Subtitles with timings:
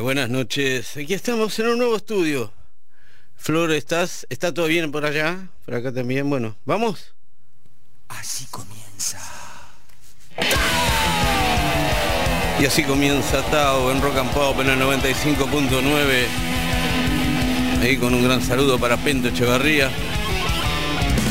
[0.00, 0.96] buenas noches.
[0.96, 2.52] Aquí estamos en un nuevo estudio.
[3.36, 4.26] Flor, ¿estás?
[4.30, 5.48] ¿Está todo bien por allá?
[5.66, 6.28] Por acá también.
[6.30, 7.14] Bueno, ¿vamos?
[8.08, 9.18] Así comienza.
[12.60, 16.26] Y así comienza Tao en Rock and Pop en el 95.9.
[17.82, 19.90] Ahí con un gran saludo para Pento Echevarría.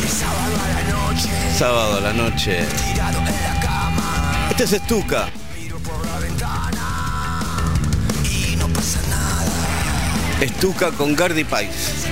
[0.08, 1.30] Sábado a la noche.
[1.58, 2.60] Sábado a la noche.
[4.52, 5.28] Este es Estuca.
[10.42, 12.08] Estuca con Gardy Pais.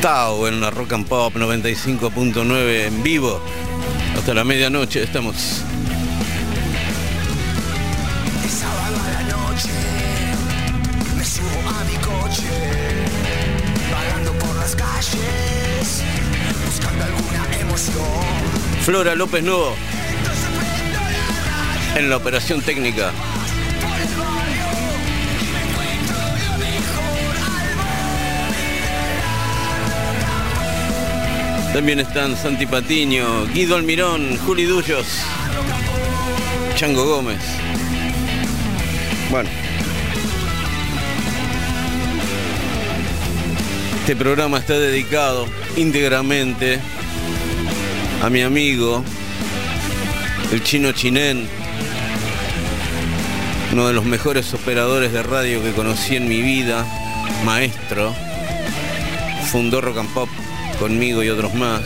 [0.00, 3.40] Tao en la Rock and Pop 95.9 en vivo.
[4.16, 5.64] Hasta la medianoche estamos.
[18.86, 19.74] Flora López Novo
[21.96, 23.10] en la operación técnica.
[31.72, 35.04] También están Santi Patiño, Guido Almirón, Juli Dullos,
[36.76, 37.40] Chango Gómez.
[39.32, 39.50] Bueno.
[43.98, 46.78] Este programa está dedicado íntegramente
[48.22, 49.04] a mi amigo,
[50.52, 51.48] el chino Chinén,
[53.72, 56.84] uno de los mejores operadores de radio que conocí en mi vida,
[57.44, 58.14] maestro,
[59.50, 60.28] fundó Rock and Pop
[60.78, 61.82] conmigo y otros más,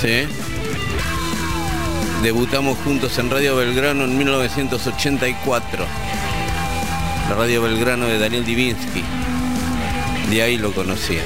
[0.00, 0.26] ¿sí?
[2.22, 5.84] Debutamos juntos en Radio Belgrano en 1984,
[7.28, 9.04] la Radio Belgrano de Daniel Divinsky,
[10.30, 11.22] de ahí lo conocía.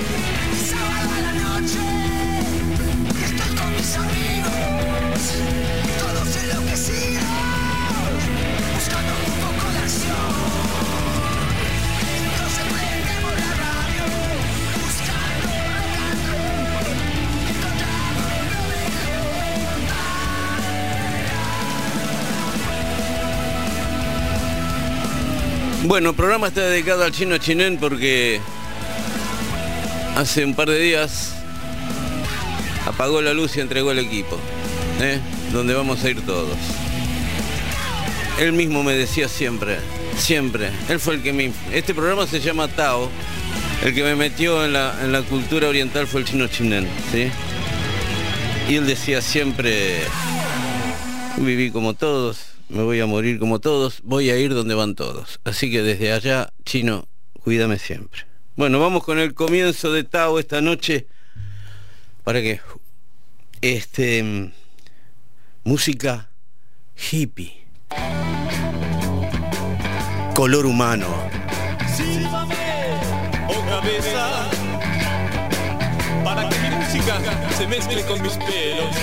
[25.93, 28.41] Bueno, el programa está dedicado al chino Chinén porque
[30.17, 31.35] hace un par de días
[32.87, 34.39] apagó la luz y entregó el equipo,
[35.03, 35.21] ¿eh?
[35.53, 36.57] donde vamos a ir todos.
[38.41, 39.81] Él mismo me decía siempre,
[40.17, 41.53] siempre, él fue el que me...
[41.75, 43.11] Este programa se llama Tao,
[43.85, 47.29] el que me metió en la, en la cultura oriental fue el chino Chinén, ¿sí?
[48.67, 49.99] Y él decía siempre,
[51.37, 55.41] viví como todos, me voy a morir como todos, voy a ir donde van todos.
[55.45, 57.07] Así que desde allá, chino,
[57.45, 58.23] cuídame siempre.
[58.57, 61.07] Bueno, vamos con el comienzo de Tao esta noche.
[62.25, 62.61] ¿Para qué?
[63.61, 64.23] Este.
[64.23, 64.53] mm,
[65.65, 66.29] Música
[66.97, 67.63] hippie.
[70.35, 71.07] Color humano.
[71.95, 72.57] Sílvame,
[73.49, 74.51] oh cabeza,
[76.25, 77.21] para que mi música
[77.57, 78.97] se mezcle con mis pelos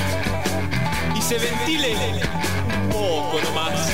[1.15, 1.95] y se ventile
[2.89, 3.89] poco nomás.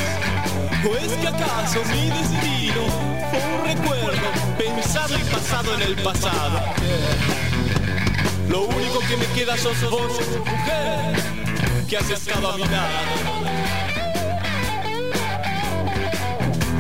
[0.88, 2.82] ¿O es que acaso mi destino
[3.30, 6.62] fue un recuerdo pensado y pasado en el pasado?
[8.50, 11.16] Lo único que me queda sos vos, mujer,
[11.90, 13.46] que has estado a mi lado.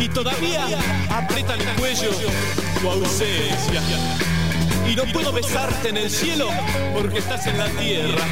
[0.06, 0.68] y todavía
[1.09, 2.12] aprieta el cuello
[2.80, 3.82] tu ausencia.
[4.88, 6.47] Y no puedo besarte en el cielo
[6.94, 8.24] porque estás en la tierra,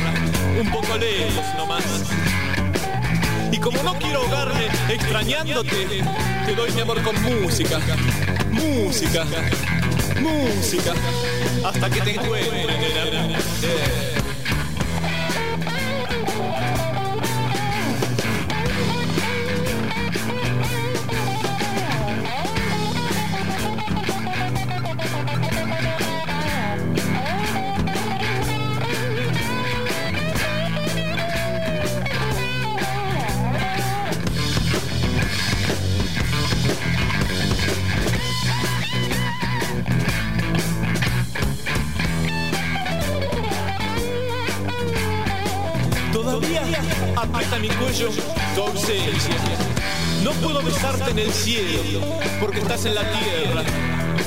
[0.59, 1.83] un poco lejos nomás.
[3.63, 6.03] Como no quiero ahogarme extrañándote,
[6.45, 7.79] te doy mi amor con música,
[8.51, 9.25] música,
[10.19, 10.93] música,
[11.63, 14.12] hasta que te encuentre.
[48.05, 49.35] Ausencia.
[50.23, 52.01] No puedo besarte en el cielo
[52.39, 53.63] porque estás en la tierra,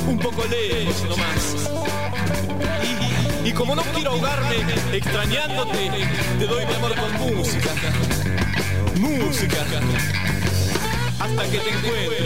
[0.07, 1.71] un poco lejos nomás.
[3.45, 4.57] Y, como no quiero ahogarme
[4.93, 5.91] extrañándote,
[6.39, 7.71] te doy mi amor con música.
[8.97, 9.65] Música.
[11.19, 12.17] Hasta que te encuentre.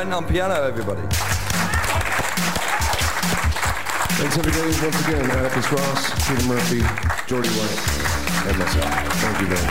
[0.00, 1.02] On piano, everybody.
[4.16, 5.30] Thanks, everybody, once again.
[5.30, 6.80] Atticus Ross, Peter Murphy,
[7.26, 8.90] Jordy White, and myself.
[9.20, 9.69] Thank you very much.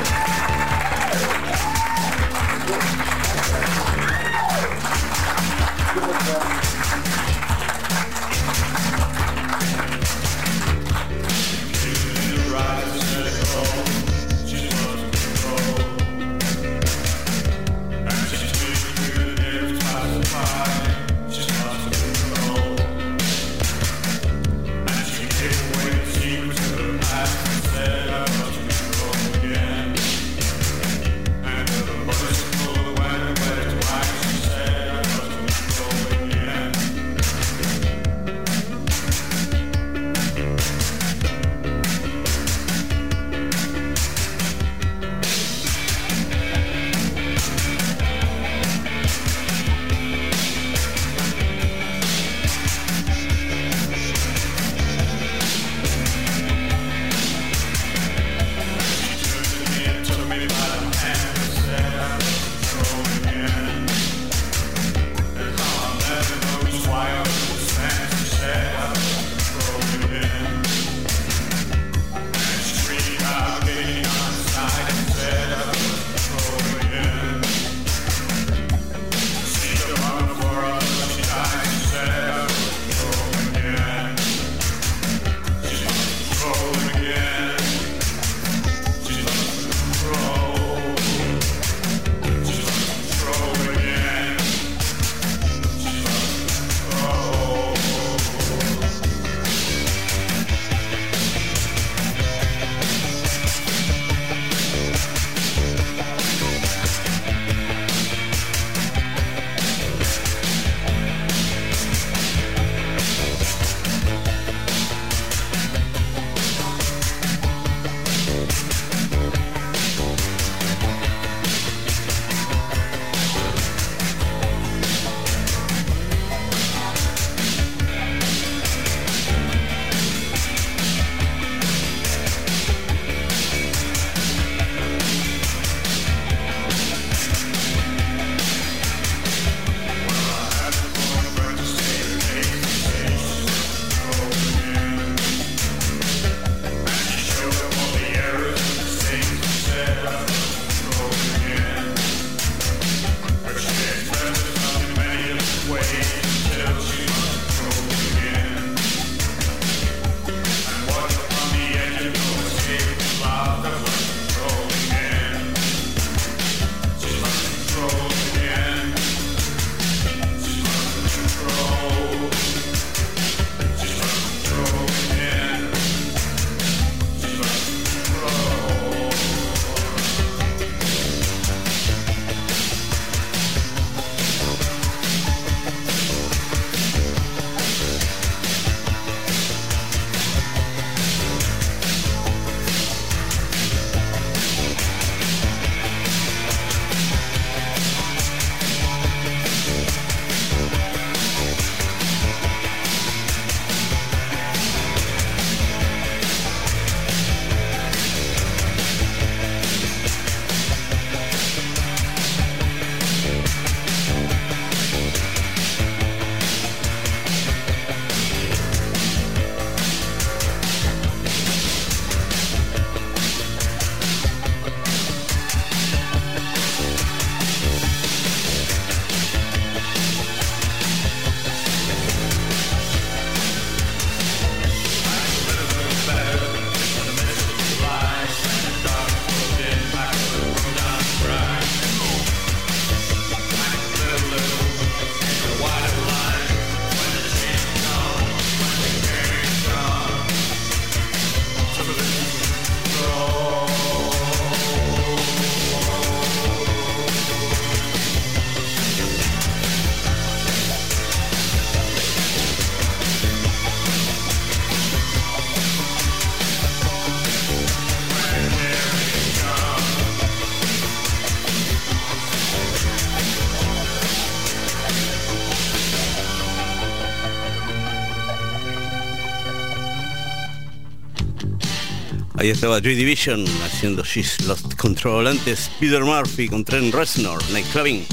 [282.50, 285.28] Ahí estaba Joy Division haciendo She's Lost Control.
[285.28, 288.04] Antes Peter Murphy con Trent Reznor, Night Clubbing,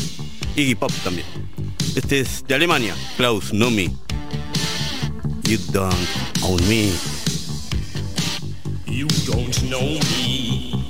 [0.55, 1.27] Iggy Pop también.
[1.94, 3.96] Este es de Alemania, Klaus Nomi.
[5.44, 5.96] You don't
[6.42, 6.92] own me.
[8.87, 10.85] You don't know me.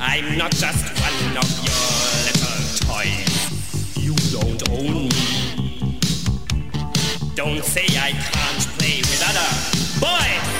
[0.00, 1.86] I'm not just one of your
[2.26, 3.94] little toys.
[3.94, 6.00] You don't own me.
[7.36, 10.59] Don't say I can't play with other boys.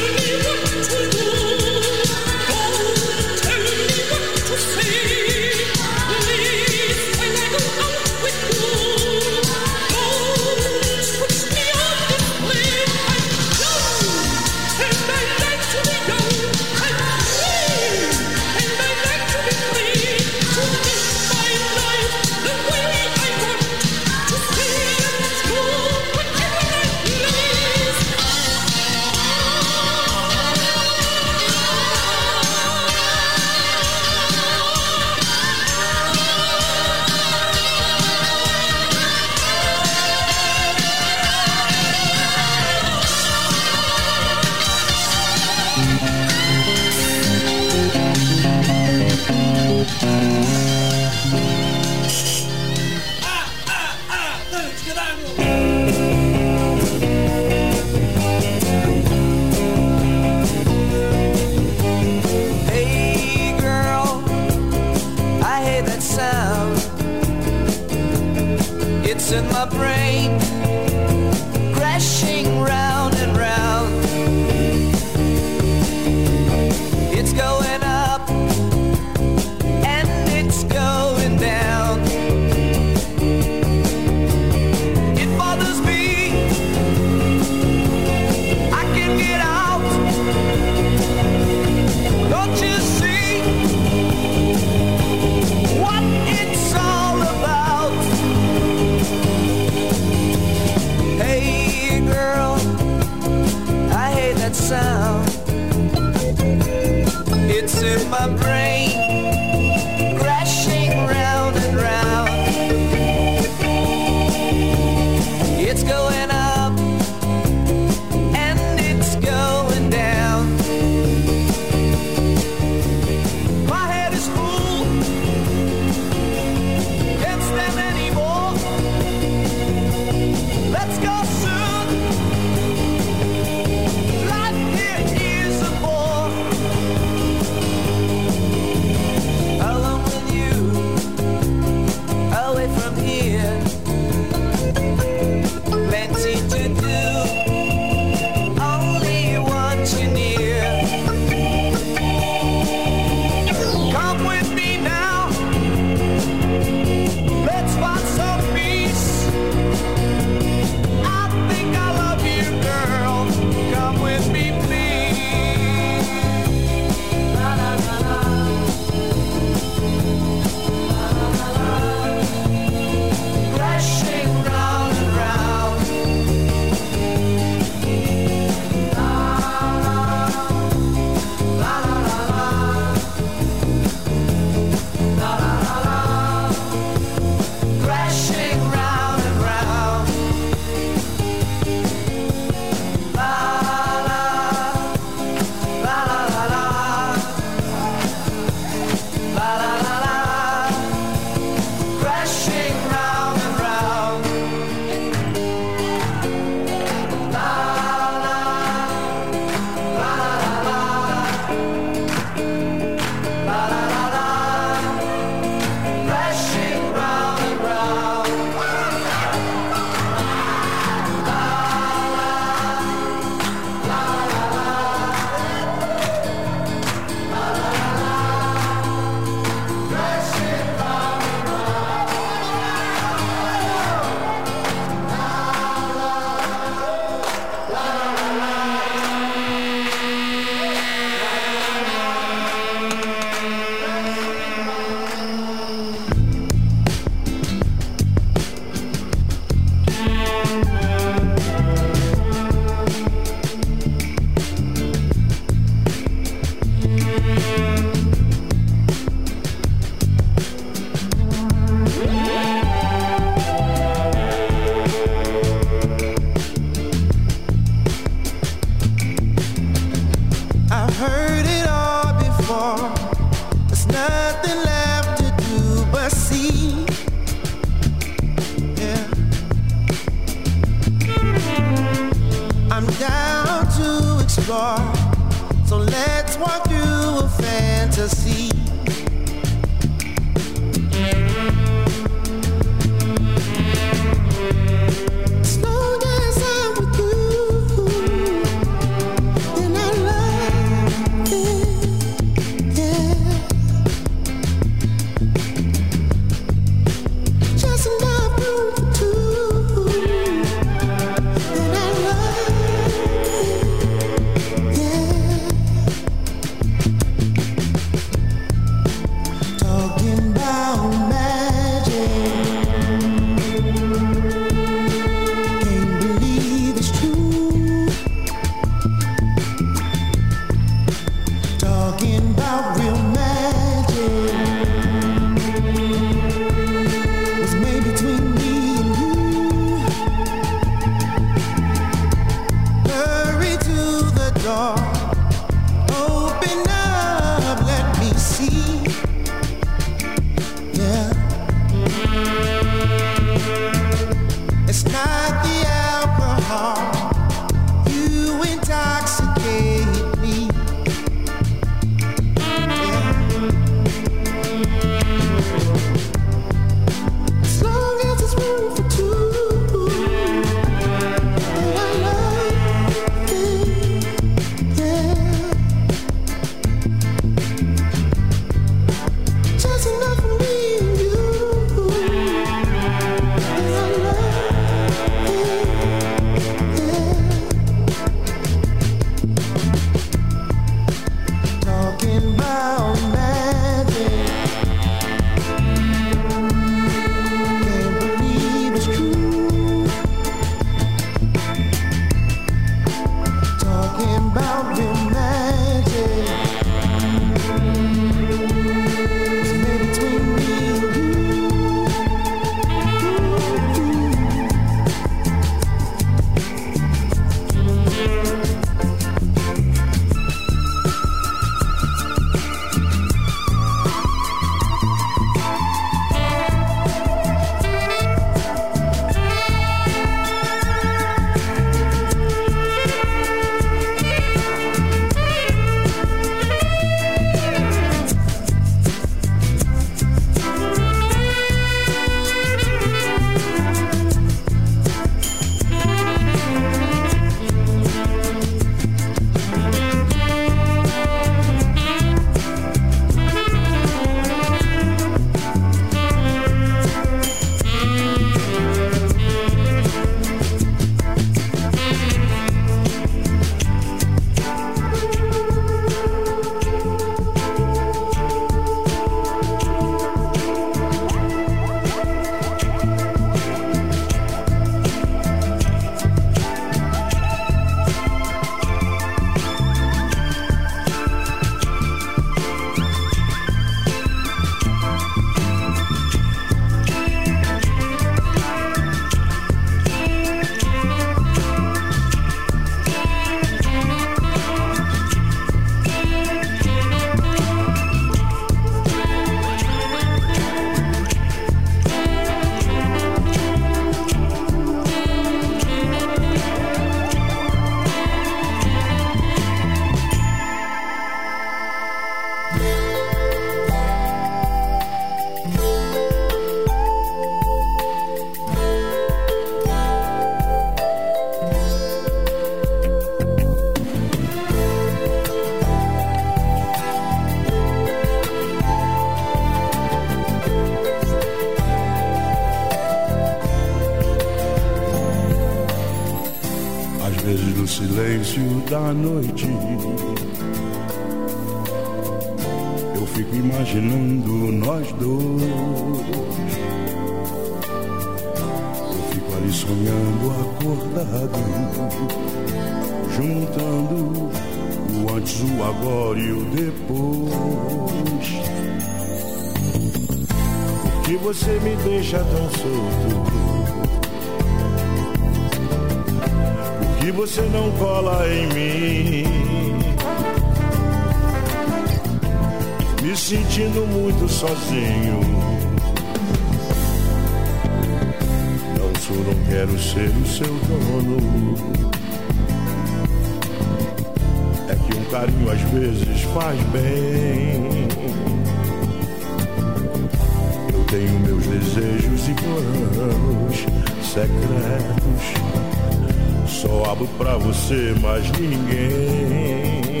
[596.96, 600.00] Abro pra você, mas ninguém.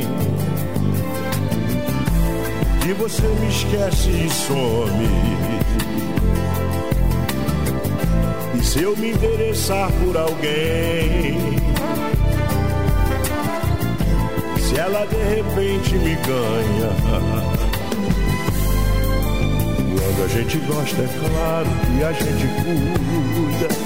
[2.80, 5.08] Que você me esquece e some.
[8.58, 11.38] E se eu me interessar por alguém?
[14.58, 16.92] Se ela de repente me ganha.
[19.98, 23.85] Quando a gente gosta, é claro que a gente cuida.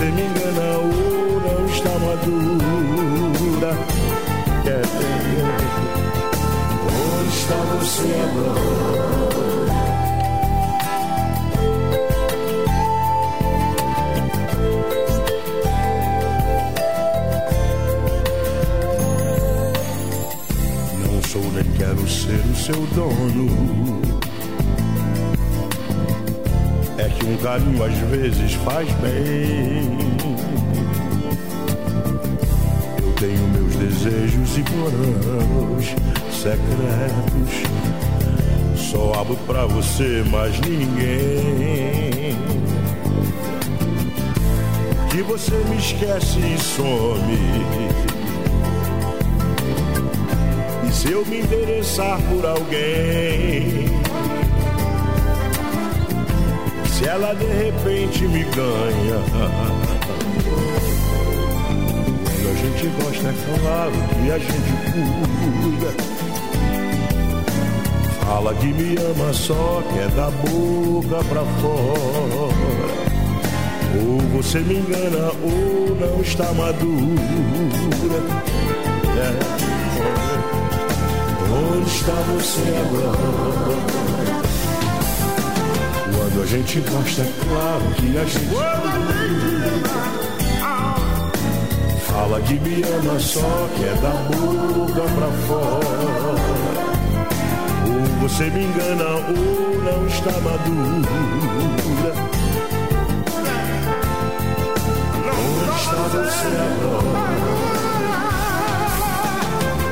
[0.00, 0.88] Você me engana ou
[1.42, 3.72] não está madura.
[4.64, 5.44] Quer ter
[7.20, 8.70] Onde está você agora?
[20.98, 23.99] Não sou nem quero ser o seu dono.
[27.20, 29.98] Que um carinho às vezes faz bem.
[33.02, 35.86] Eu tenho meus desejos e planos
[36.32, 37.62] secretos.
[38.76, 42.36] Só abro pra você, mas ninguém.
[45.10, 47.38] Que você me esquece e some.
[50.88, 53.89] E se eu me interessar por alguém?
[57.00, 59.16] Se ela de repente me ganha.
[62.44, 65.90] A gente gosta, é claro que a gente cuida.
[68.22, 72.52] Fala que me ama só, que é da boca pra fora.
[73.98, 76.82] Ou você me engana ou não está madura.
[79.16, 79.30] É.
[81.50, 84.49] Onde está você agora?
[86.32, 88.54] Quando a gente gosta, é claro que a gente
[92.06, 96.34] Fala que me ama só, que é da boca pra fora.
[97.88, 102.14] Ou você me engana ou não está madura.
[105.34, 107.20] Onde está você agora?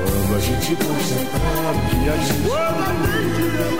[0.04, 3.77] Quando a gente gosta, é claro que a gente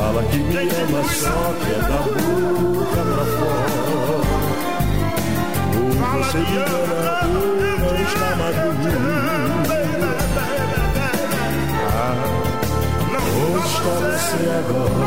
[0.00, 3.70] Fala que me ama só, que é da boca pra fora.
[5.76, 9.12] Ou você engana ou não está madura.
[11.92, 12.16] Ah,
[13.44, 15.04] onde está você agora?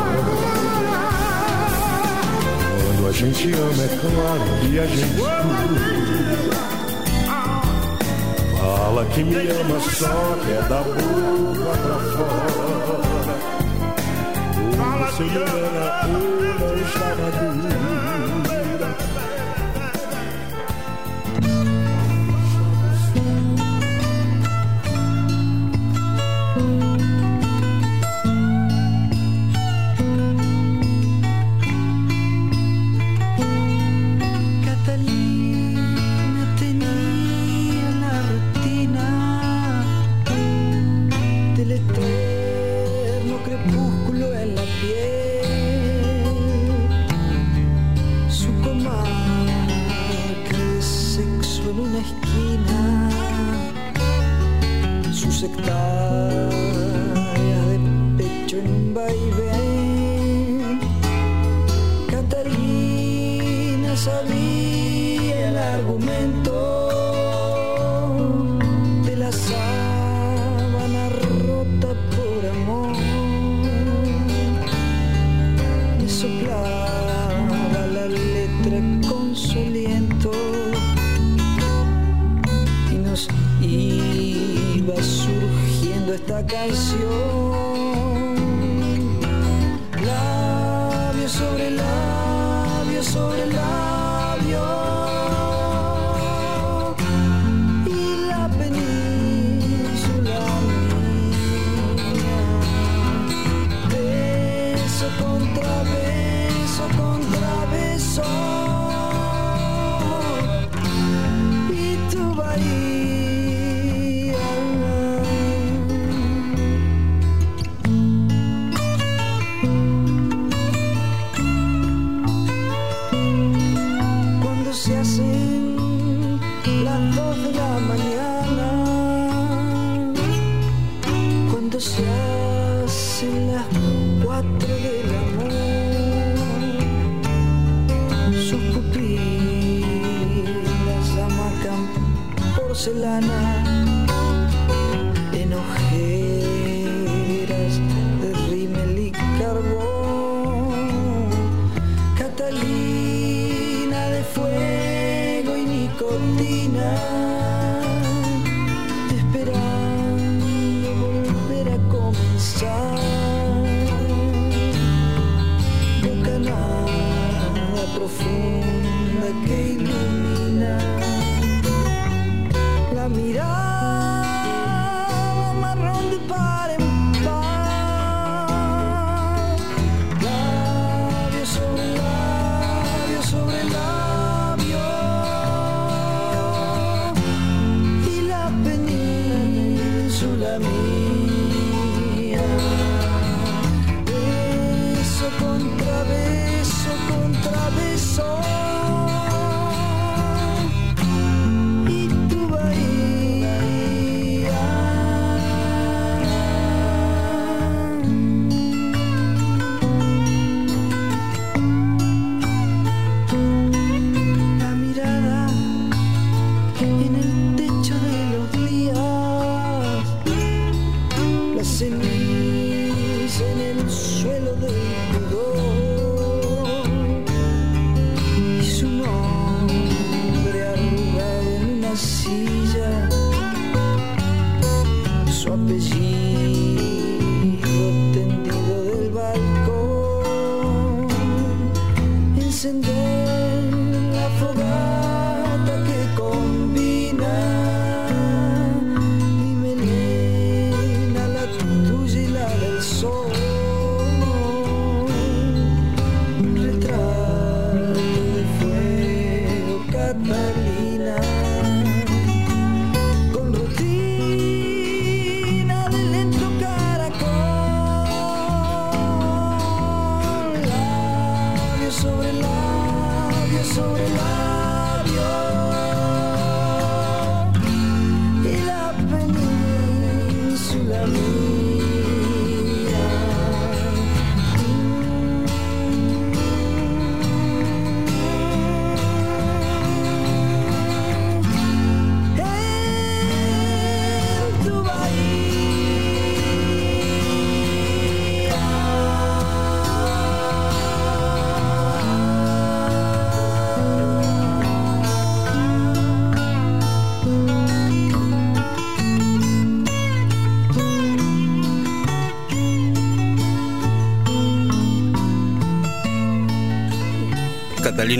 [2.84, 6.04] Quando a gente ama, é claro que a gente cuida.
[8.60, 13.63] Fala que me ama só, que é da boca pra fora.
[15.16, 18.33] Senhor, era pura, eu estava duro.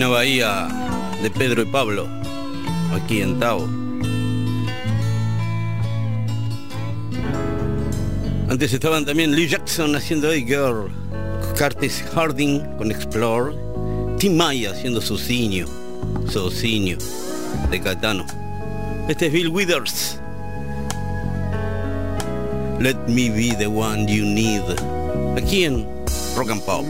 [0.02, 0.68] Bahía
[1.22, 2.08] de Pedro y Pablo,
[2.92, 3.68] aquí en Tao.
[8.50, 10.90] Antes estaban también Lee Jackson haciendo Hey Girl,
[11.56, 13.56] Curtis Harding con Explore,
[14.18, 15.68] Tim Maya haciendo Socinio,
[16.28, 16.98] Socinio
[17.70, 18.26] de Catano.
[19.08, 20.18] Este es Bill Withers.
[22.80, 24.62] Let me be the one you need.
[25.36, 25.86] Aquí en
[26.36, 26.84] Rock and Pop.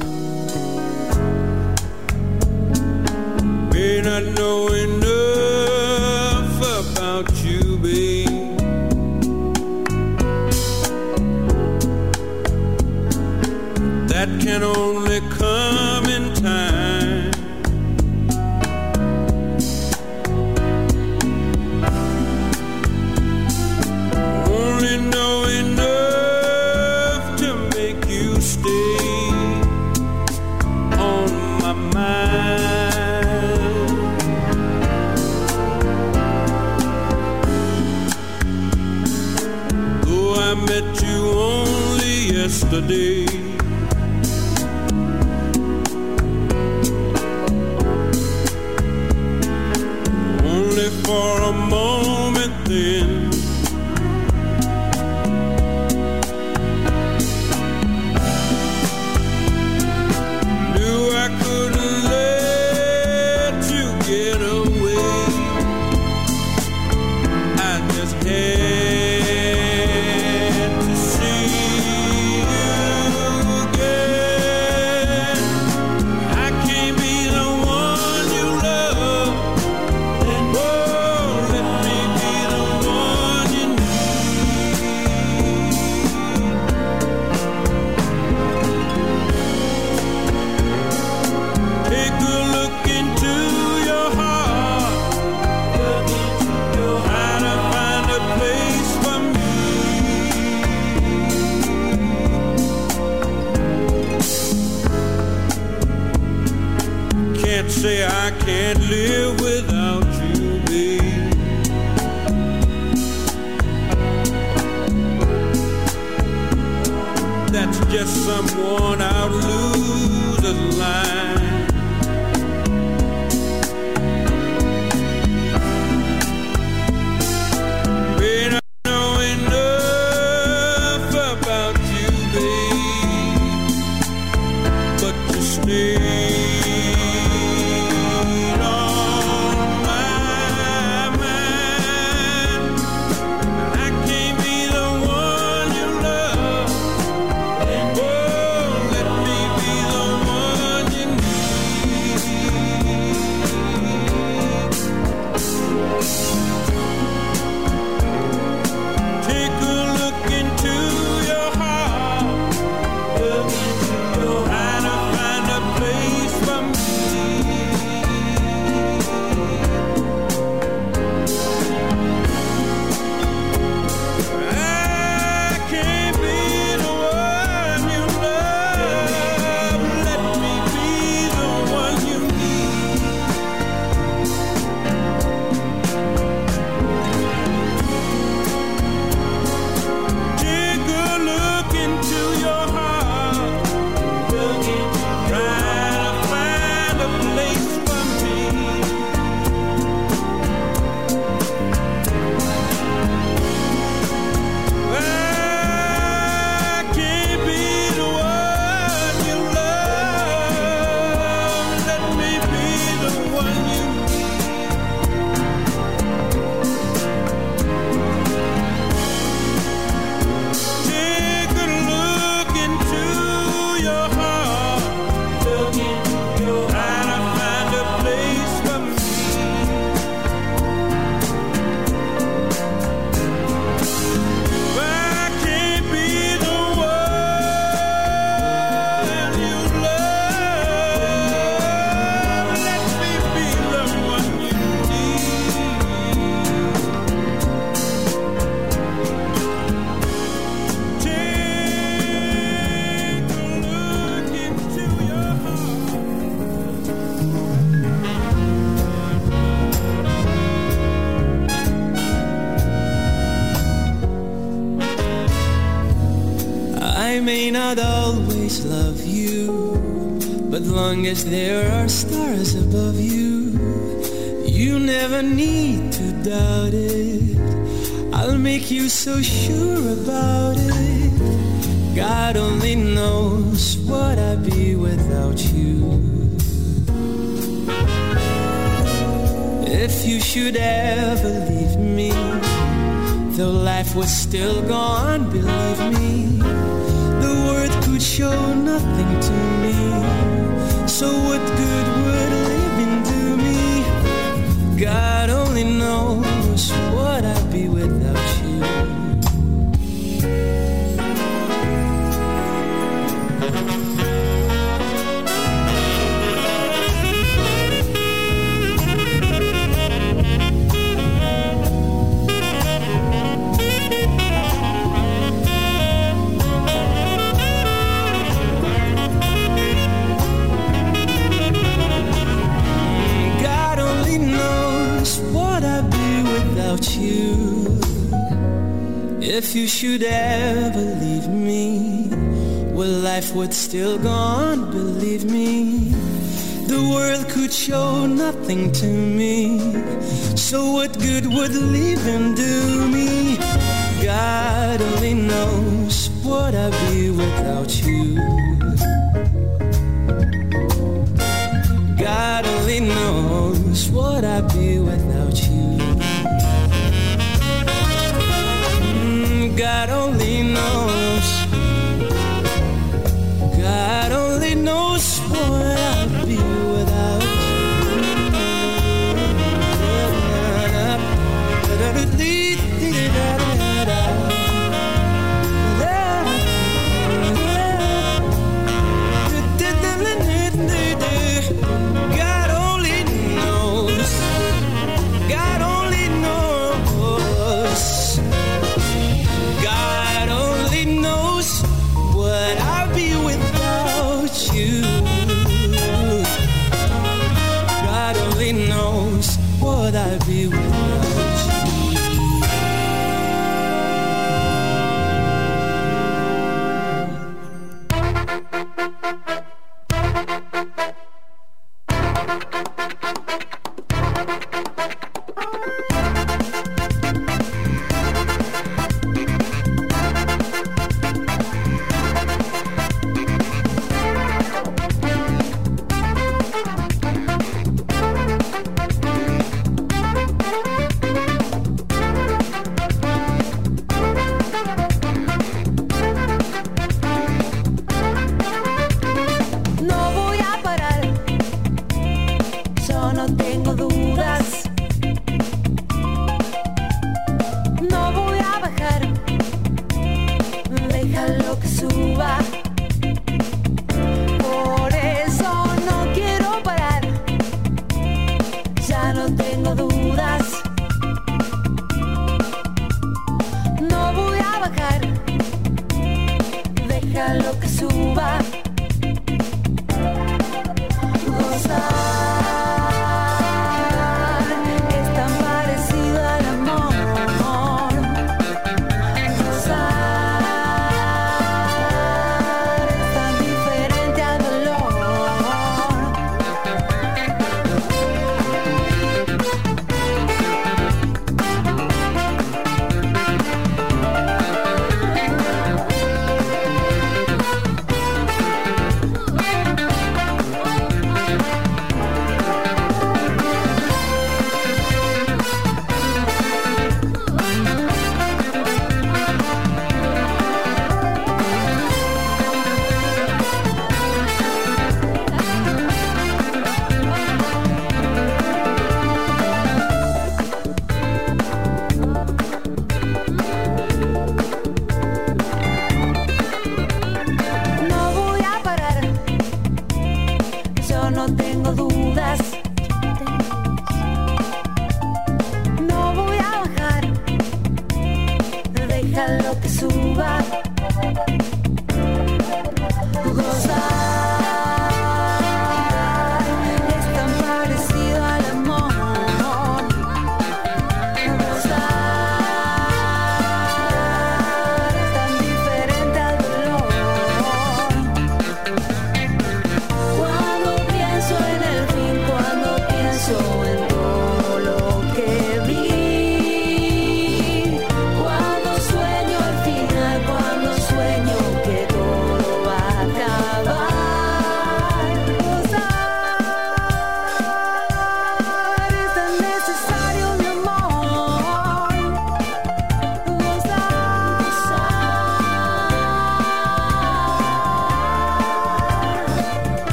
[363.75, 366.14] What I'd be without you?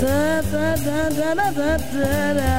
[0.00, 2.54] da da da da da da da da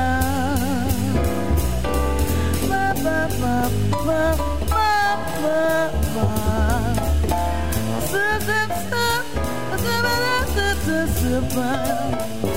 [2.69, 3.57] ba ba ba
[4.05, 4.23] ba
[4.71, 4.89] ba
[5.41, 5.61] ba
[6.15, 6.27] ba
[8.11, 9.07] da da da
[9.71, 10.15] da da
[10.55, 12.50] da da da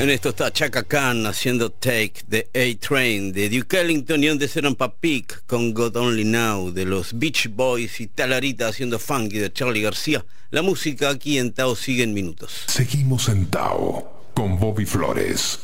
[0.00, 4.76] En esto está Chaka Khan haciendo Take the A-Train de Duke Ellington y antes eran
[4.76, 9.82] Papik con God Only Now de los Beach Boys y Talarita haciendo Funky de Charlie
[9.82, 10.24] García.
[10.50, 12.62] La música aquí en Tao sigue en minutos.
[12.68, 15.58] Seguimos en Tao con Bobby Flores.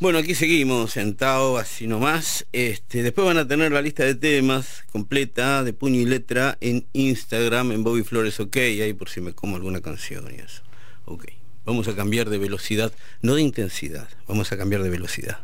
[0.00, 2.46] Bueno, aquí seguimos sentados así nomás.
[2.52, 6.86] Este, después van a tener la lista de temas completa de puño y letra en
[6.94, 10.62] Instagram, en Bobby Flores OK, ahí por si me como alguna canción y eso.
[11.04, 11.26] Ok.
[11.64, 12.92] Vamos a cambiar de velocidad,
[13.22, 15.38] no de intensidad, vamos a cambiar de velocidad.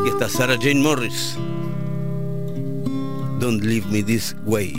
[0.00, 1.36] Aquí está Sarah Jane Morris.
[3.38, 4.78] Don't leave me this way.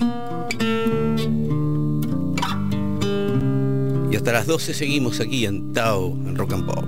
[4.10, 6.86] Y hasta las 12 seguimos aquí en Tao, en Rock and Pop.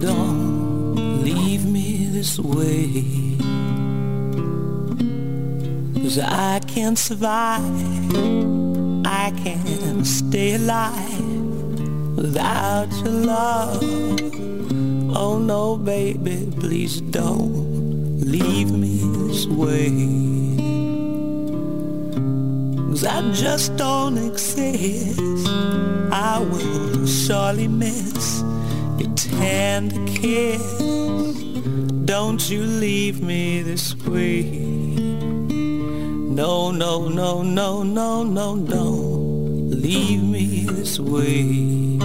[0.00, 3.38] Don't leave me this way.
[6.16, 8.73] I can't survive.
[9.04, 11.44] I can't stay alive
[12.16, 13.82] without your love.
[15.16, 19.90] Oh no, baby, please don't leave me this way.
[22.88, 25.20] Cause I just don't exist.
[26.12, 28.42] I will surely miss
[28.98, 30.78] your tender kiss.
[32.04, 35.33] Don't you leave me this way.
[36.34, 41.96] No, no, no, no, no, no, don't leave me this way.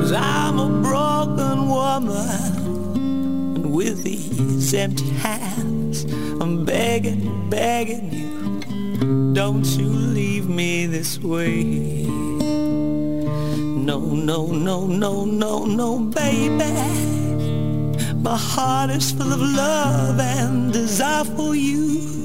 [0.00, 2.96] Cause I'm a broken woman,
[3.54, 6.02] and with these empty hands,
[6.40, 11.62] I'm begging, begging you, don't you leave me this way.
[13.88, 16.74] No, no, no, no, no, no, baby.
[18.16, 22.17] My heart is full of love and desire for you.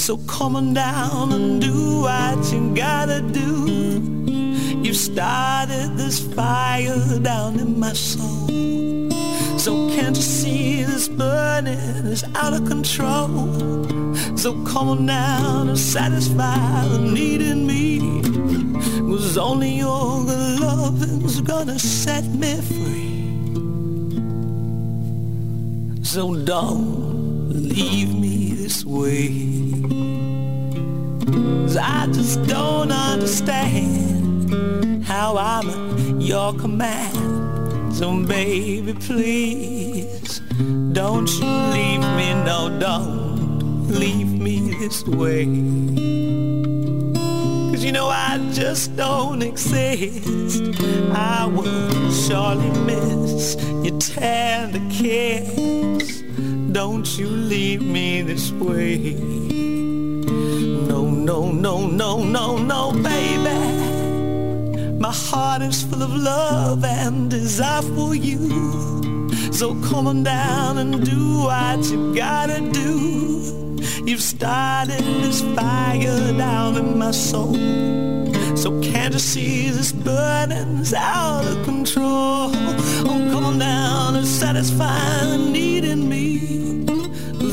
[0.00, 4.00] So come on down and do what you gotta do.
[4.82, 8.48] You started this fire down in my soul.
[9.58, 13.28] So can't you see this burning is out of control?
[14.38, 18.00] So come on down and satisfy the need in me.
[19.02, 23.20] Cause only your good loving's gonna set me free.
[26.02, 27.09] So don't
[27.50, 29.28] leave me this way.
[31.62, 37.94] Cause I just don't understand how I'm at your command.
[37.94, 40.40] So baby, please,
[40.92, 45.44] don't you leave me, no, don't leave me this way.
[47.70, 50.62] Cause you know I just don't exist.
[51.12, 56.22] I will surely miss your tender kiss.
[56.72, 59.14] Don't you leave me this way.
[60.88, 63.58] No, no, no, no, no, no, baby.
[65.00, 68.38] My heart is full of love and desire for you.
[69.52, 73.76] So come on down and do what you gotta do.
[74.06, 77.54] You've started this fire down in my soul.
[78.56, 82.52] So can't you see this burning's out of control?
[82.54, 86.19] Oh, come on down and satisfy the need in me.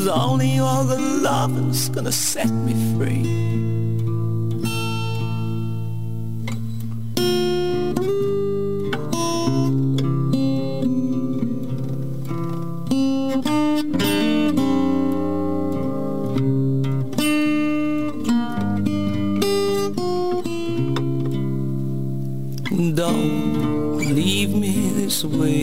[0.07, 3.37] Cause only your good loving's gonna set me free.
[25.23, 25.56] Away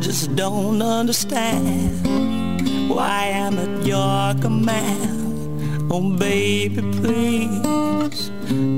[0.00, 2.06] just don't understand
[2.88, 5.92] why I'm at your command.
[5.92, 8.30] Oh, baby, please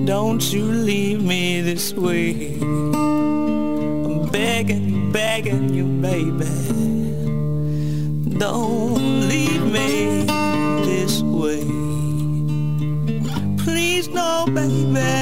[0.05, 2.59] don't you leave me this way.
[2.61, 6.47] I'm begging begging you, baby.
[8.39, 10.25] Don't leave me
[10.85, 11.65] this way.
[13.63, 15.22] Please, no, baby.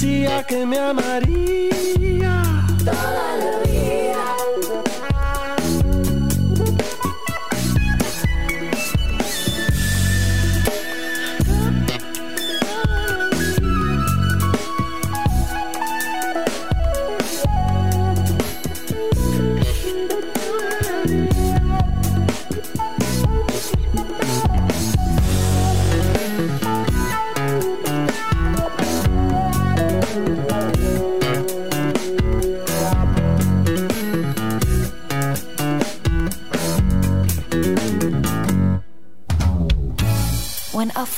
[0.00, 1.77] Decía que me amaría.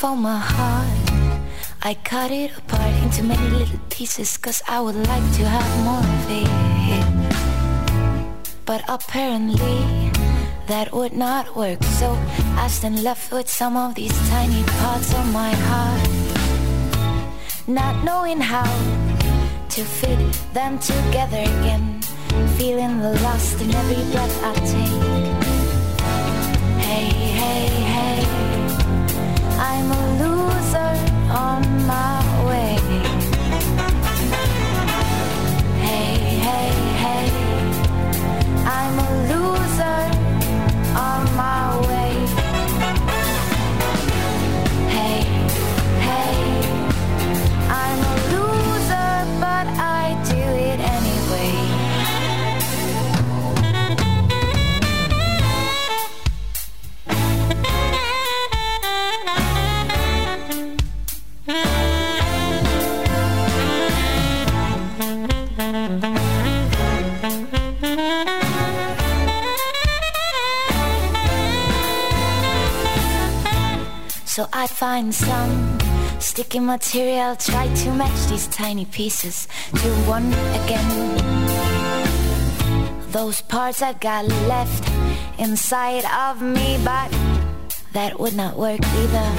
[0.01, 0.87] Found my heart,
[1.83, 6.01] I cut it apart into many little pieces cause I would like to have more
[6.17, 6.49] of it.
[8.65, 9.77] But apparently
[10.65, 12.17] that would not work, so
[12.57, 16.09] I stand left with some of these tiny parts of my heart,
[17.67, 18.65] not knowing how
[19.69, 20.17] to fit
[20.55, 22.01] them together again,
[22.57, 25.10] feeling the lost in every breath I take.
[74.81, 75.77] Find some
[76.19, 80.25] sticky material, try to match these tiny pieces to one
[80.57, 80.89] again.
[83.11, 84.83] Those parts I've got left
[85.37, 87.11] inside of me, but
[87.93, 89.29] that would not work either.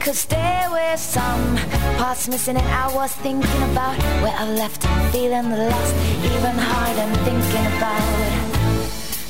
[0.00, 1.58] Cause there were some
[1.98, 5.94] parts missing and I was thinking about where I left feeling the lost,
[6.32, 8.08] even hard and thinking about.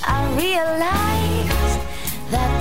[0.07, 1.24] I realized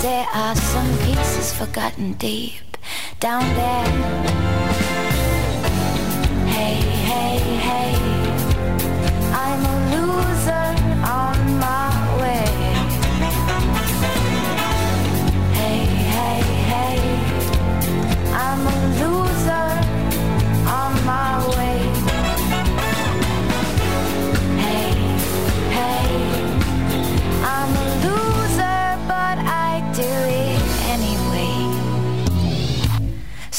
[0.04, 2.76] there are some pieces forgotten deep
[3.22, 4.62] down there.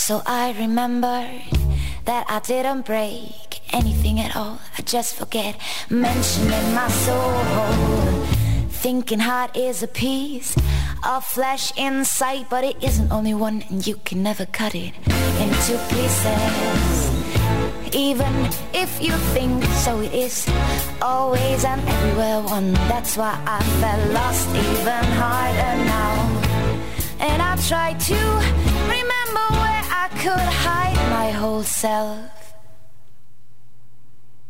[0.06, 1.40] So I remembered
[2.04, 4.58] that I didn't break anything at all.
[4.76, 5.56] I just forget
[5.88, 7.40] mentioning my soul.
[8.68, 10.58] Thinking heart is a piece
[11.08, 14.92] of flesh inside, but it isn't only one, and you can never cut it
[15.40, 16.94] into pieces.
[17.94, 18.34] Even
[18.74, 20.46] if you think so, it is
[21.00, 22.74] always and everywhere one.
[22.92, 26.12] That's why I felt lost even harder now.
[27.20, 28.18] And I try to
[28.84, 29.73] remember where
[30.24, 32.54] could hide my whole self.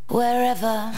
[0.08, 0.92] Wherever,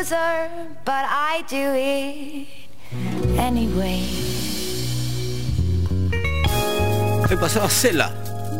[0.00, 0.48] loser,
[0.84, 2.48] but I do it
[3.38, 4.02] anyway.
[7.28, 8.10] Ahí pasaba Cela,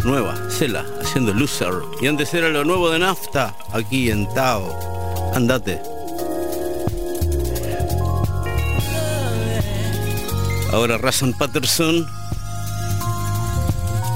[0.04, 1.72] nueva, Cela, haciendo Loser.
[2.02, 5.32] Y antes era lo nuevo de Nafta, aquí en Tao.
[5.34, 5.80] Andate.
[10.72, 12.06] Ahora Razan Patterson,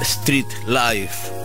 [0.02, 1.43] Street Life.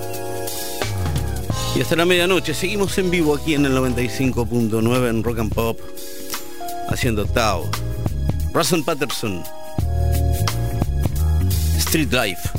[1.80, 5.80] Y hasta la medianoche seguimos en vivo aquí en el 95.9 en Rock and Pop,
[6.89, 7.72] haciendo Tao.
[8.53, 9.41] Razan Patterson,
[11.77, 12.49] Street Life.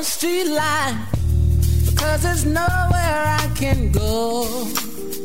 [0.00, 0.96] Street life
[1.86, 4.46] because there's nowhere I can go.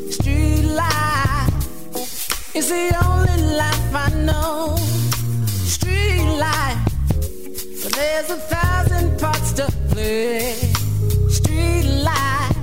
[0.09, 4.77] Street life is the only life I know.
[5.45, 6.79] Street life,
[7.83, 10.82] but there's a thousand parts to play.
[11.53, 12.57] Street life,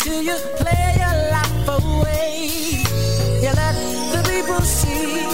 [0.00, 2.50] till you play your life away.
[3.42, 3.76] You let
[4.12, 5.24] the people see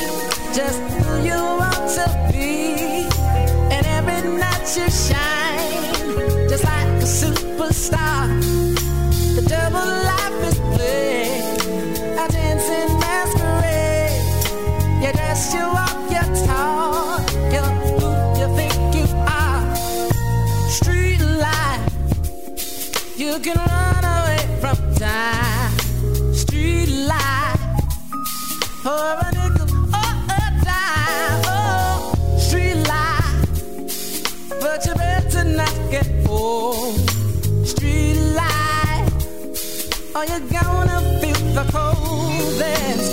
[0.54, 3.08] just who you want to be.
[3.74, 8.28] And every night you shine just like a superstar.
[9.34, 11.58] The double life is played,
[12.22, 14.22] a dancing masquerade.
[15.02, 16.01] You dress, you walk,
[23.32, 25.78] you can run away from time.
[26.34, 27.60] Street life,
[28.82, 31.42] for a nickel or a dime.
[31.46, 36.94] Oh, street life, but you better not get old.
[37.66, 39.08] Street life,
[40.14, 42.52] or you're gonna feel the cold.
[42.58, 43.11] There's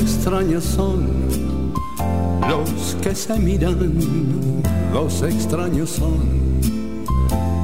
[0.00, 1.08] extraños son
[2.48, 3.94] los que se miran,
[4.92, 6.18] los extraños son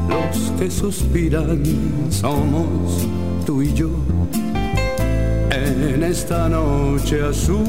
[0.09, 1.62] los que suspiran,
[2.10, 3.06] somos
[3.44, 3.90] tú y yo
[5.50, 7.66] en esta noche azul.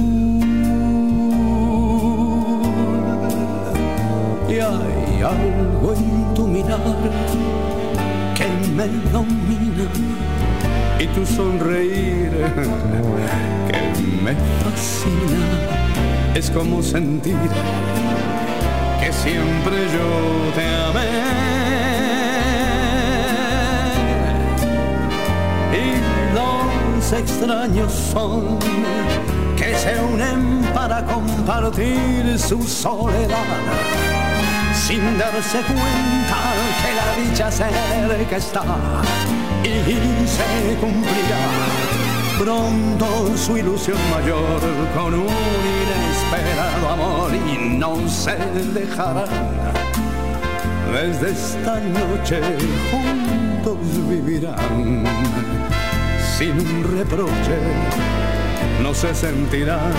[4.49, 6.79] Y hay algo en tu mirar
[8.35, 9.87] que me domina
[10.99, 12.31] y tu sonreír
[14.23, 14.33] me
[14.63, 16.33] fascina.
[16.33, 17.37] Es como sentir
[18.99, 21.09] que siempre yo te amé.
[25.73, 25.85] Y
[26.33, 28.59] los extraños son
[29.55, 33.93] que se unen para compartir su soledad
[34.87, 36.39] sin darse cuenta
[36.81, 38.63] que la dicha cerca está
[39.63, 41.92] y se cumplirá
[42.43, 44.59] pronto su ilusión mayor
[44.93, 45.27] con un
[45.81, 48.35] inesperado amor y no se
[48.73, 49.29] dejarán
[50.91, 52.41] desde esta noche
[52.91, 53.77] juntos
[54.09, 55.05] vivirán.
[56.37, 57.57] Sin un reproche
[58.81, 59.93] no se sentirán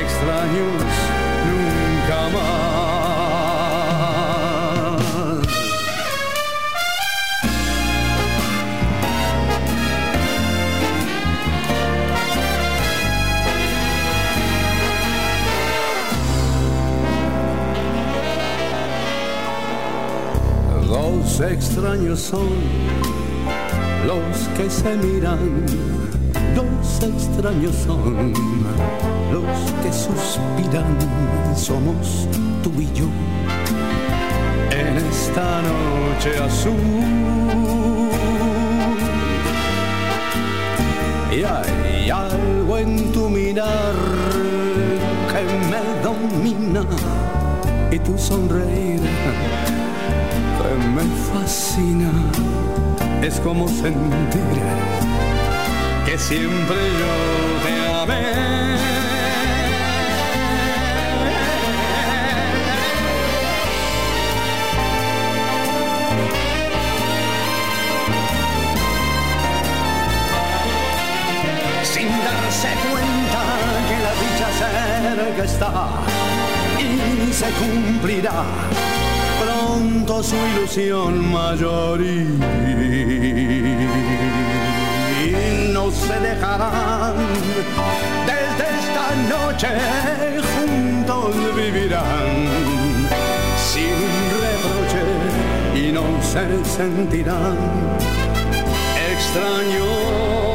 [0.00, 0.82] extraños
[1.48, 2.75] nunca más
[21.40, 22.48] extraños son
[24.06, 25.38] los que se miran,
[26.54, 28.32] los extraños son
[29.32, 30.96] los que suspiran,
[31.54, 32.26] somos
[32.62, 33.06] tú y yo.
[34.70, 36.72] En esta noche azul.
[41.32, 43.94] Y hay algo en tu mirar
[45.32, 46.84] que me domina.
[47.90, 49.00] Y tu sonreír
[50.58, 52.10] que me fascina.
[53.22, 54.62] Es como sentir
[56.04, 57.14] que siempre yo
[57.64, 57.72] te
[58.02, 58.26] amé.
[71.82, 73.40] Sin darse cuenta
[73.88, 75.72] que la dicha cerca está
[76.78, 78.44] y se cumplirá
[79.40, 82.26] pronto su ilusión mayor y
[85.72, 87.14] no se dejarán.
[88.26, 89.68] Desde esta noche
[90.54, 92.34] juntos vivirán.
[93.70, 93.98] Sin
[94.44, 95.04] reproche
[95.74, 97.56] y no se sentirán.
[99.12, 100.45] Extraños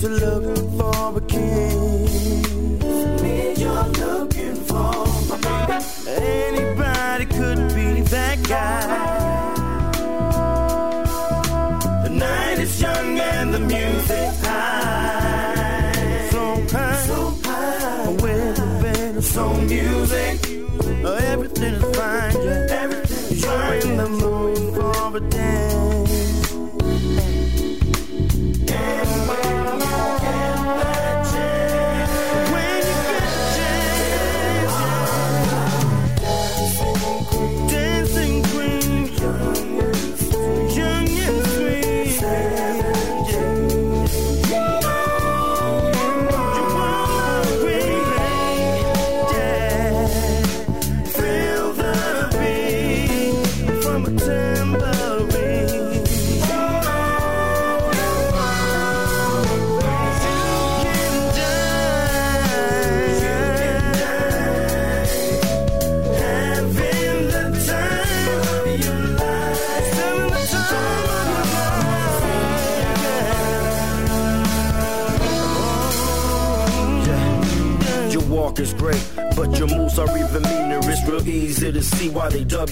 [0.00, 0.49] to look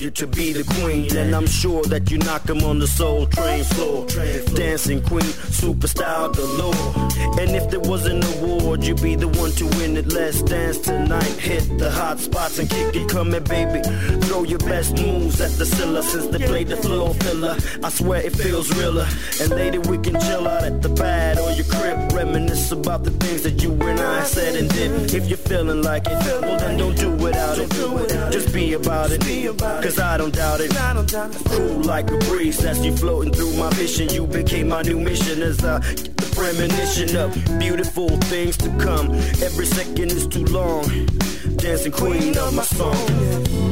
[0.09, 1.16] you to be the queen.
[1.16, 4.06] And I'm sure that you knock 'em on the soul train floor.
[4.55, 6.94] Dancing queen, superstar galore.
[7.40, 10.12] And if there was an award, you'd be the one to win it.
[10.12, 11.35] Let's dance tonight.
[11.48, 13.09] Hit the hot spots and kick it.
[13.10, 13.80] Here, baby.
[14.26, 17.56] Throw your best moves at the cellar since they played the floor filler.
[17.82, 19.09] I swear it feels realer.
[19.40, 21.88] And later we can chill out at the pad or your crib.
[22.12, 25.15] Reminisce about the things that you and I said and did.
[25.15, 27.70] If you're feeling like it, well then don't do without it.
[28.32, 29.20] Just be about it.
[29.82, 30.70] Cause I don't doubt it.
[31.47, 34.09] Cool like a breeze as you floating through my vision.
[34.10, 39.15] You became my new mission as I get the premonition of beautiful things to come.
[39.43, 40.85] Every second is too long.
[41.56, 43.67] Dancing queen of my song.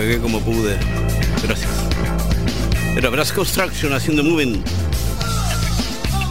[0.00, 0.78] pegué como pude.
[1.42, 1.68] Gracias.
[2.96, 4.64] Era Brass Construction haciendo Moving.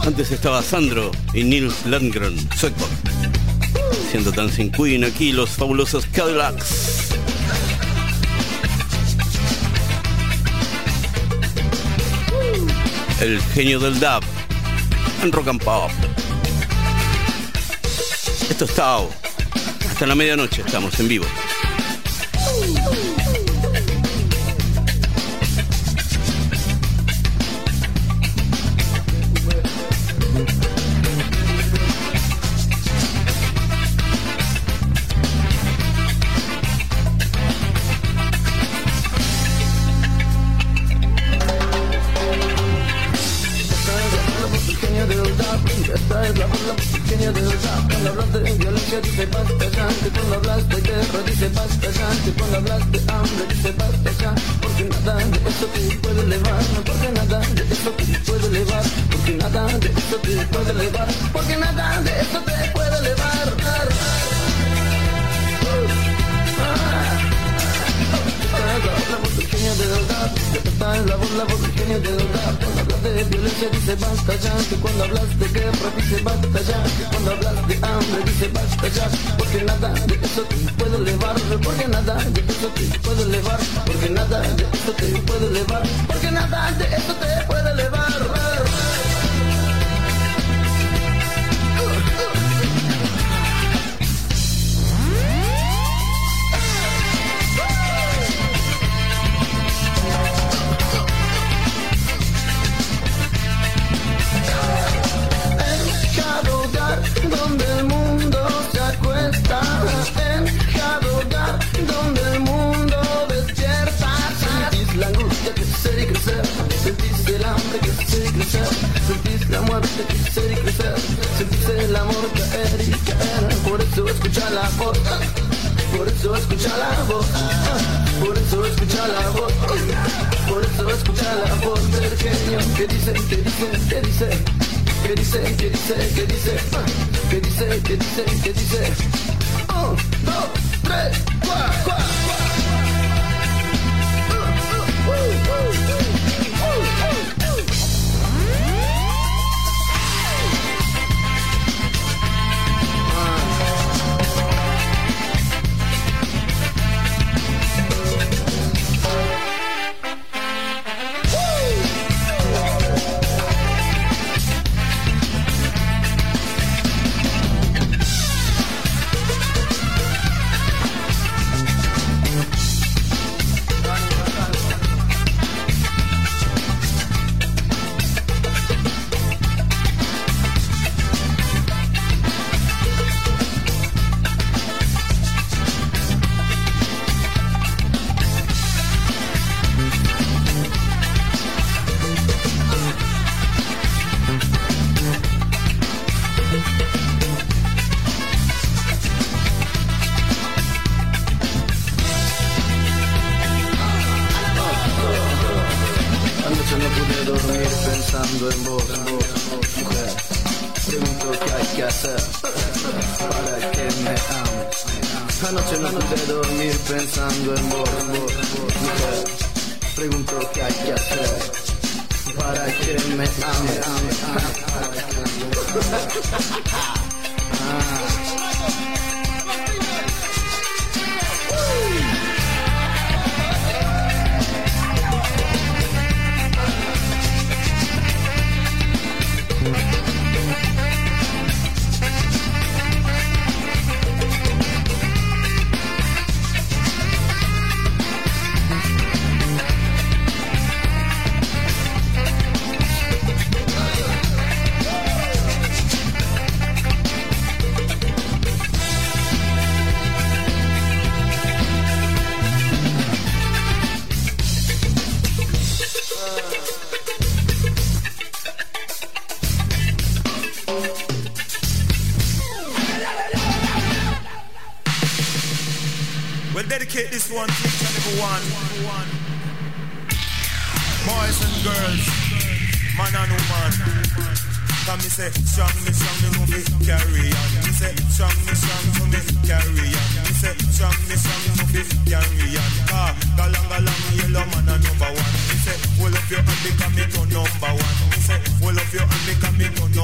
[0.04, 2.88] Antes estaba Sandro y Nils Landgren, Sueco.
[4.10, 7.10] Siendo Dancing Queen aquí los fabulosos Cadillacs.
[13.20, 14.24] El genio del dub
[15.22, 15.92] en rock and pop.
[18.50, 19.08] Esto es Tao.
[19.88, 21.26] Hasta la medianoche estamos en vivo.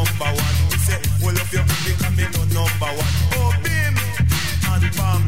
[0.06, 0.56] Number one.
[0.70, 3.12] Me say, hold up your hand because me to number one.
[3.38, 3.94] Oh, bim
[4.72, 5.22] and bam,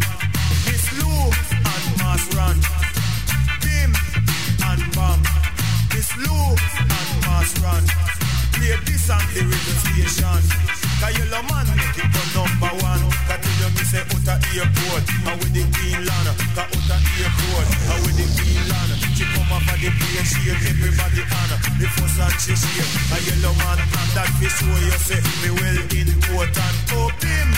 [0.67, 1.15] Miss Lou
[1.53, 2.57] and Mass Run.
[3.63, 3.93] Bim
[4.69, 5.21] and bam,
[5.93, 7.85] Miss Lou and Mass Run.
[8.55, 10.78] Play this on the radio station.
[10.99, 13.03] Cause yellow man make it go number one.
[13.31, 15.07] Cause tell you me say out a airport.
[15.31, 16.33] And with the Queen Lana.
[16.59, 17.69] Cause out a airport.
[17.71, 18.95] And with the Queen Lana.
[19.15, 20.27] She come off of the plane.
[20.27, 21.59] She everybody honor.
[21.79, 22.95] The first and she shake.
[23.15, 26.75] A yellow man and that fi show you say me well important.
[26.99, 27.49] Open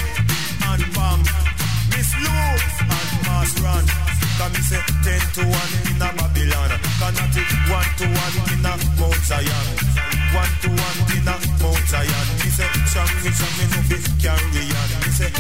[0.69, 1.21] and bam.
[1.97, 3.85] Miss Lou and Mass Run.
[4.37, 5.57] Cause me say 10 to 1
[5.89, 6.71] in a Babylon.
[7.01, 10.10] Cause not 1 to 1 in a Mount Zion.
[10.33, 10.79] 1 to 1
[11.17, 12.27] in a Mount Zion.
[12.39, 14.91] Me say, strong, me strong, me no fi carry on.
[15.03, 15.31] Me say,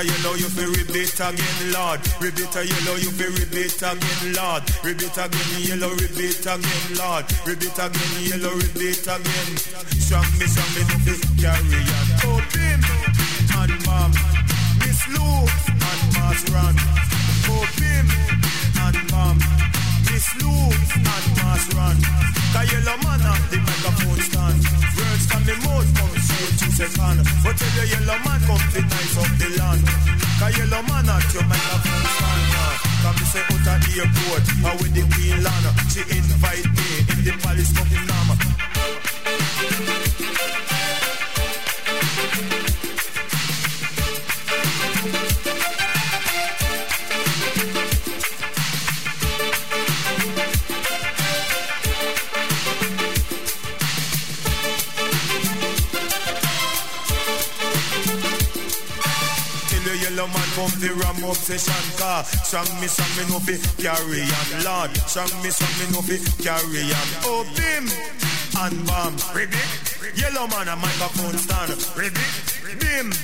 [0.00, 2.00] Rebeta, you know you feel rebate again, Lord.
[2.20, 4.62] Rebitter you know you feel rebate again, Lord.
[4.80, 7.24] Rebeta again, yellow rebate again, Lord.
[7.44, 9.56] Rebeta again, yellow rebate again.
[10.00, 10.96] Strong me, strong me, no
[11.36, 12.06] carry on.
[12.24, 12.80] Oh, Tim
[13.60, 14.12] and Mom,
[14.80, 16.76] Miss Lou and Mas Run.
[17.48, 18.08] Oh, Tim
[18.80, 19.59] and Mom.
[20.38, 21.96] Lou and Mass Run.
[22.54, 24.58] The yellow man at the microphone stand.
[24.94, 27.18] Words from the mouth come straight to second.
[27.42, 29.82] But tell the yellow man come to nice up the land.
[30.38, 32.42] The yellow man at your microphone stand.
[33.02, 34.44] Come me say out of the airport.
[34.50, 35.70] And with the Queen Lana.
[35.90, 38.49] She invite me in the palace of the Nama.
[61.30, 62.24] Obsession car.
[62.24, 64.48] Strong me, strong me, no fi carry on.
[64.66, 67.08] Lord, strong me, strong me, no fi carry on.
[67.24, 67.86] Oh, bim
[68.58, 69.14] and bam.
[69.30, 69.70] Ribbit.
[70.18, 71.70] Yellow man a microphone stand.
[71.94, 72.34] Ribbit.
[72.82, 73.14] Bim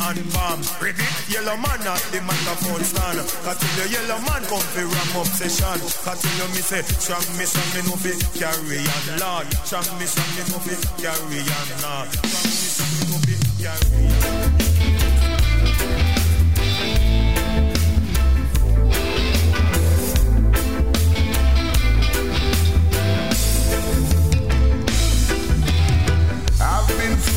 [0.00, 0.58] and bam.
[0.80, 1.12] Ribbit.
[1.28, 3.20] Yellow man at the microphone stand.
[3.44, 5.78] Cause till the yellow man come the ram obsession.
[6.02, 9.04] Cause till you me say, strong me, strong me, no fi carry on.
[9.20, 10.74] Lord, strong me, strong me, no fi
[11.04, 11.68] carry on.
[11.84, 14.01] Lord, strong me, strong me, no fi carry on.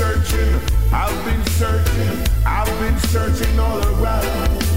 [0.06, 0.62] Searching,
[0.94, 4.75] I've been searching, I've been searching all around.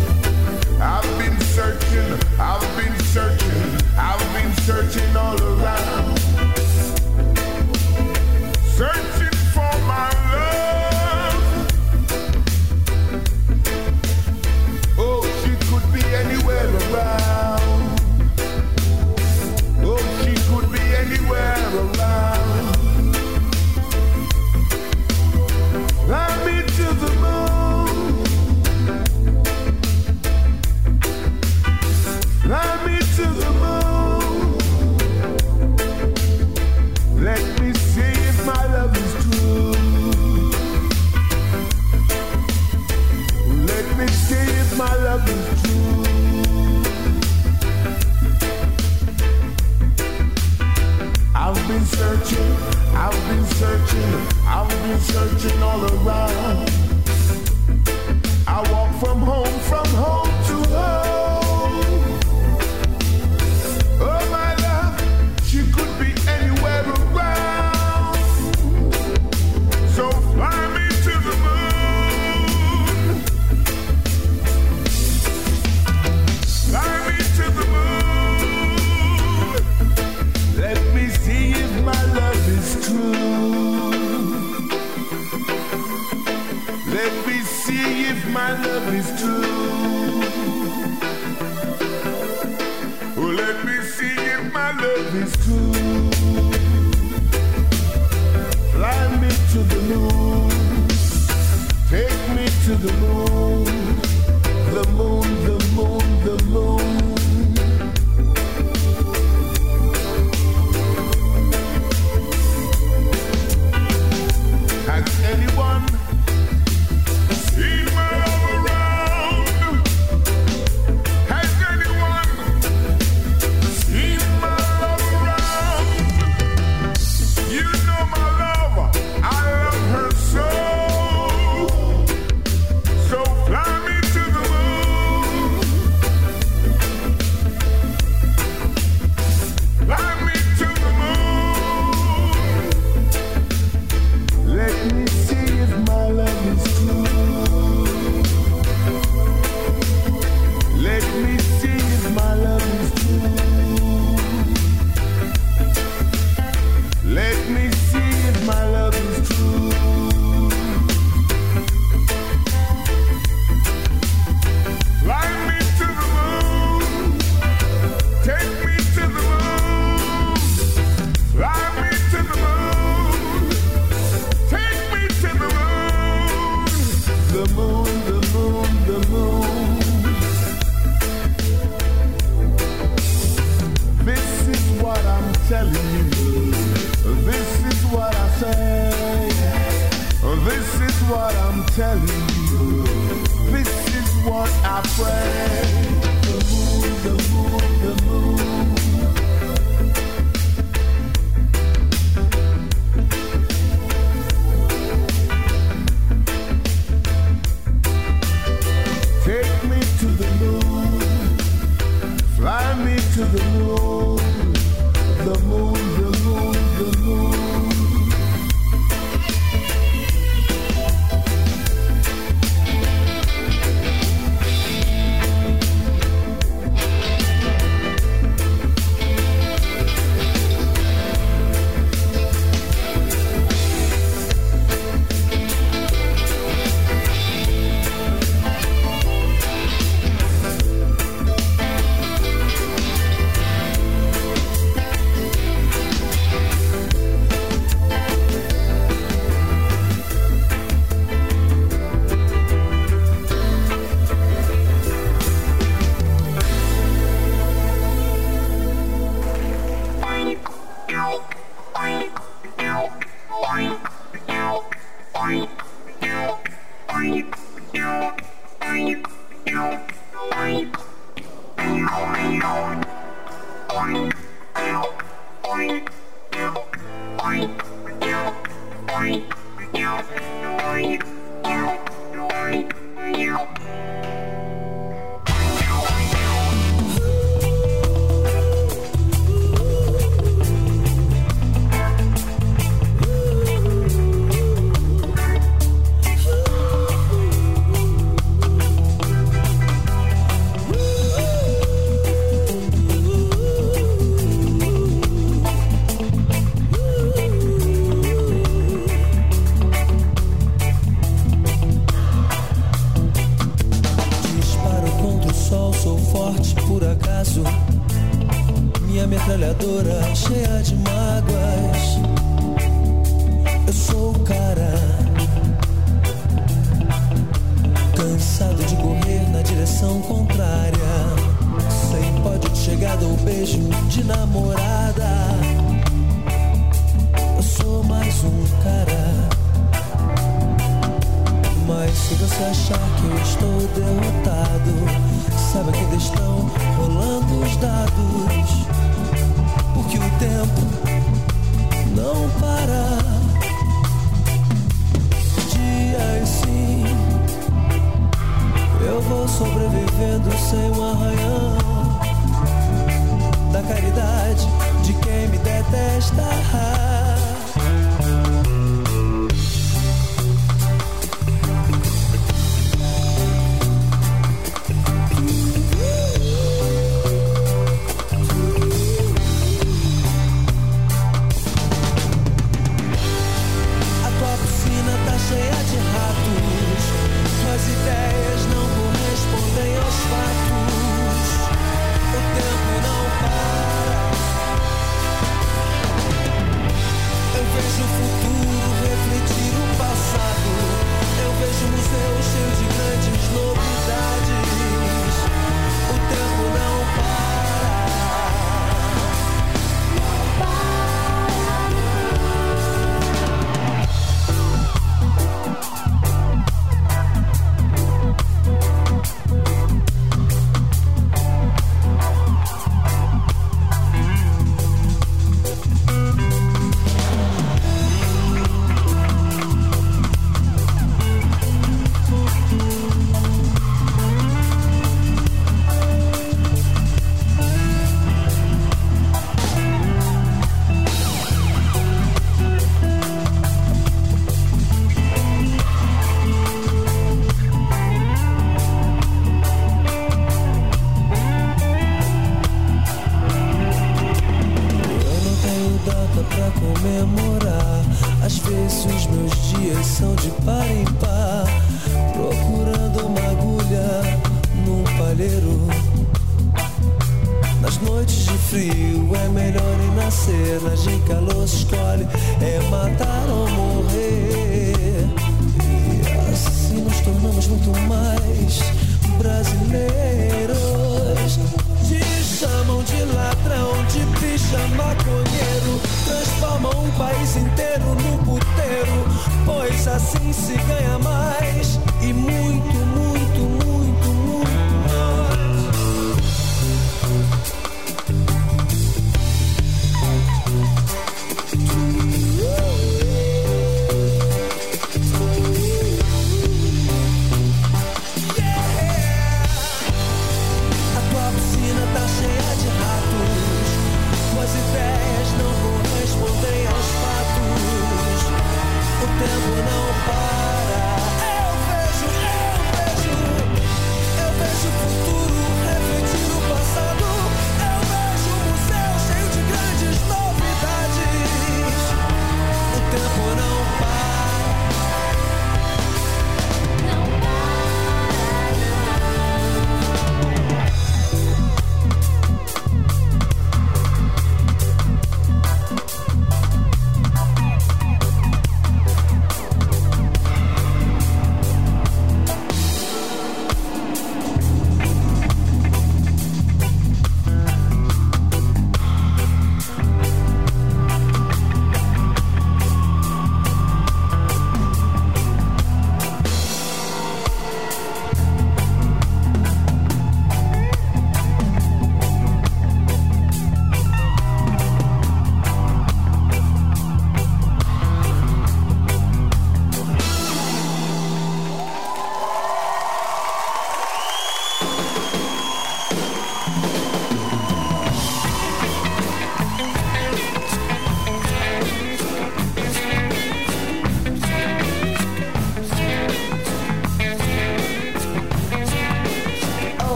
[213.89, 214.18] cold.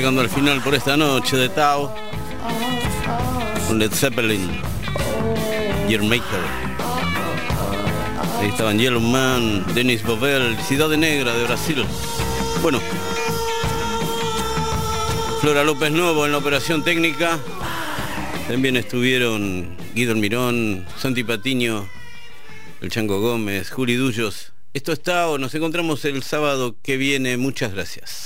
[0.00, 1.94] Llegando al final por esta noche de Tao.
[3.68, 4.48] Con Led Zeppelin.
[5.90, 6.40] Yearmaker.
[8.38, 11.84] Ahí estaban Yellow Man, Denis Bovell, Ciudad Negra de Brasil.
[12.62, 12.80] Bueno.
[15.42, 17.38] Flora López Nuevo en la operación técnica.
[18.48, 21.86] También estuvieron Guido Mirón, Santi Patiño,
[22.80, 24.52] el Chango Gómez, Juli Dullos.
[24.72, 27.36] Esto está o nos encontramos el sábado que viene.
[27.36, 28.19] Muchas gracias.